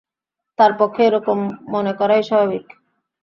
তাঁর 0.59 0.71
পক্ষে 0.79 1.01
এরকম 1.05 1.37
মনে 1.73 1.93
করাই 1.99 2.21
স্বাভাবিক। 2.23 2.65